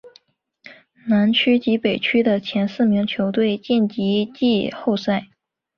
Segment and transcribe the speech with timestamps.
[1.05, 5.27] 南区及北区的前四名球队晋级季后赛。